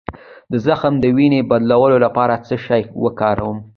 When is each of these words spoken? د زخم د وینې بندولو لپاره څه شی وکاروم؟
د 0.51 0.53
زخم 0.67 0.93
د 0.99 1.05
وینې 1.17 1.41
بندولو 1.49 1.97
لپاره 2.05 2.35
څه 2.47 2.55
شی 2.65 2.83
وکاروم؟ 3.03 3.57